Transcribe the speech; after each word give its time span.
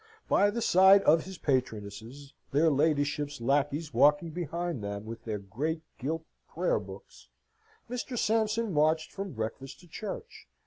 By 0.27 0.49
the 0.49 0.63
side 0.63 1.03
of 1.03 1.25
his 1.25 1.37
patronesses, 1.37 2.33
their 2.51 2.71
ladyships' 2.71 3.39
lacqueys 3.39 3.93
walking 3.93 4.31
behind 4.31 4.83
them 4.83 5.05
with 5.05 5.25
their 5.25 5.37
great 5.37 5.83
gilt 5.99 6.25
prayer 6.49 6.79
books, 6.79 7.29
Mr. 7.87 8.17
Sampson 8.17 8.73
marched 8.73 9.11
from 9.11 9.33
breakfast 9.33 9.79
to 9.81 9.87
church. 9.87 10.47